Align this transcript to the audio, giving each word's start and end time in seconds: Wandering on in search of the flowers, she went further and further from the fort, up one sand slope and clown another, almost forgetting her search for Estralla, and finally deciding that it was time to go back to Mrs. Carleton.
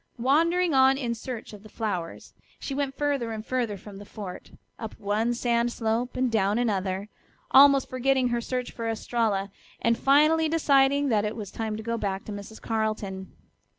Wandering 0.17 0.73
on 0.73 0.97
in 0.97 1.13
search 1.13 1.53
of 1.53 1.61
the 1.61 1.69
flowers, 1.69 2.33
she 2.59 2.73
went 2.73 2.97
further 2.97 3.31
and 3.33 3.45
further 3.45 3.77
from 3.77 3.97
the 3.97 4.03
fort, 4.03 4.49
up 4.79 4.99
one 4.99 5.35
sand 5.35 5.71
slope 5.71 6.17
and 6.17 6.31
clown 6.31 6.57
another, 6.57 7.07
almost 7.51 7.87
forgetting 7.87 8.29
her 8.29 8.41
search 8.41 8.71
for 8.71 8.89
Estralla, 8.89 9.51
and 9.79 9.95
finally 9.99 10.49
deciding 10.49 11.09
that 11.09 11.23
it 11.23 11.35
was 11.35 11.51
time 11.51 11.77
to 11.77 11.83
go 11.83 11.99
back 11.99 12.25
to 12.25 12.31
Mrs. 12.31 12.59
Carleton. 12.59 13.31